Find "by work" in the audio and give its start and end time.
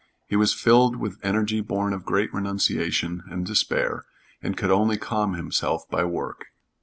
5.91-6.47